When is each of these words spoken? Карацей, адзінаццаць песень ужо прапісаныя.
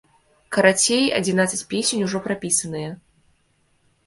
Карацей, 0.55 1.05
адзінаццаць 1.17 1.59
песень 1.75 2.05
ужо 2.07 2.23
прапісаныя. 2.29 2.89